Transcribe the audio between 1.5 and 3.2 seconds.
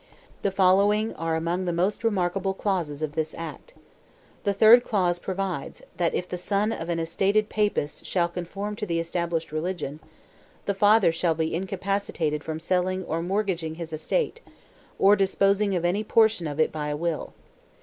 the most remarkable clauses of